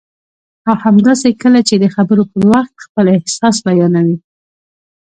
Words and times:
او 0.69 0.75
همداسې 0.85 1.29
کله 1.41 1.59
چې 1.67 1.75
د 1.77 1.85
خبرو 1.95 2.23
پر 2.31 2.41
وخت 2.51 2.75
خپل 2.85 3.05
احساس 3.17 3.55
بیانوي 3.65 4.17